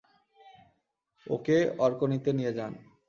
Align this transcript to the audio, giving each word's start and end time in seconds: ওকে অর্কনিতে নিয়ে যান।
ওকে 1.27 1.57
অর্কনিতে 1.85 2.29
নিয়ে 2.37 2.51
যান। 2.57 2.73